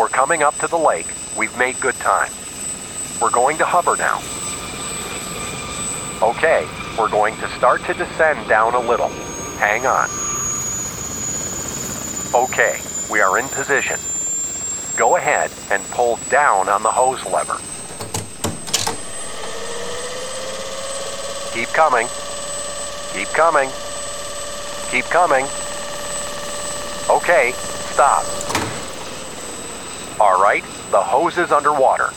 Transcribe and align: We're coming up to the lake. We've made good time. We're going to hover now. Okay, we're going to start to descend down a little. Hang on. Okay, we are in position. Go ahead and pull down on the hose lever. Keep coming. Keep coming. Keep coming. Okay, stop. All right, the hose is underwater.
We're 0.00 0.08
coming 0.08 0.42
up 0.42 0.56
to 0.60 0.66
the 0.66 0.78
lake. 0.78 1.08
We've 1.36 1.54
made 1.58 1.78
good 1.78 1.94
time. 1.96 2.32
We're 3.20 3.30
going 3.30 3.58
to 3.58 3.66
hover 3.66 3.98
now. 3.98 4.16
Okay, 6.26 6.66
we're 6.98 7.10
going 7.10 7.36
to 7.36 7.46
start 7.58 7.84
to 7.84 7.92
descend 7.92 8.48
down 8.48 8.72
a 8.74 8.80
little. 8.80 9.10
Hang 9.58 9.84
on. 9.84 10.08
Okay, 12.34 12.80
we 13.12 13.20
are 13.20 13.38
in 13.38 13.46
position. 13.48 13.98
Go 14.96 15.16
ahead 15.16 15.50
and 15.70 15.82
pull 15.90 16.18
down 16.30 16.70
on 16.70 16.82
the 16.82 16.90
hose 16.90 17.22
lever. 17.26 17.58
Keep 21.52 21.68
coming. 21.74 22.08
Keep 23.12 23.28
coming. 23.36 23.68
Keep 24.90 25.04
coming. 25.12 25.44
Okay, 27.10 27.52
stop. 27.92 28.24
All 30.20 30.38
right, 30.38 30.62
the 30.90 31.00
hose 31.00 31.38
is 31.38 31.50
underwater. 31.50 32.12